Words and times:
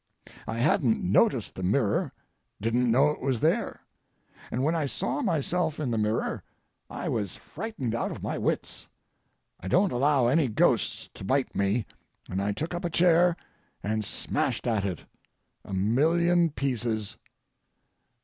I 0.47 0.57
hadn't 0.57 1.03
noticed 1.03 1.53
the 1.53 1.61
mirror; 1.61 2.11
didn't 2.59 2.89
know 2.89 3.11
it 3.11 3.21
was 3.21 3.39
there. 3.39 3.81
And 4.49 4.63
when 4.63 4.73
I 4.75 4.87
saw 4.87 5.21
myself 5.21 5.79
in 5.79 5.91
the 5.91 5.97
mirror 5.99 6.41
I 6.89 7.07
was 7.07 7.35
frightened 7.35 7.93
out 7.93 8.09
of 8.09 8.23
my 8.23 8.35
wits. 8.39 8.89
I 9.59 9.67
don't 9.67 9.91
allow 9.91 10.25
any 10.25 10.47
ghosts 10.47 11.07
to 11.13 11.23
bite 11.23 11.55
me, 11.55 11.85
and 12.27 12.41
I 12.41 12.51
took 12.51 12.73
up 12.73 12.83
a 12.83 12.89
chair 12.89 13.37
and 13.83 14.03
smashed 14.03 14.65
at 14.65 14.85
it. 14.85 15.05
A 15.63 15.71
million 15.75 16.49
pieces. 16.49 17.17